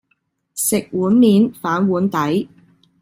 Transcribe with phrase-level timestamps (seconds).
[0.55, 2.49] 食碗面，反碗底